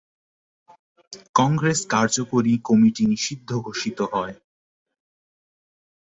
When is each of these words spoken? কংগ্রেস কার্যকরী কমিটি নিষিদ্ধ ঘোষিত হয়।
কংগ্রেস 1.35 1.79
কার্যকরী 1.93 2.53
কমিটি 2.67 3.03
নিষিদ্ধ 3.11 3.49
ঘোষিত 3.65 3.99
হয়। 4.13 4.35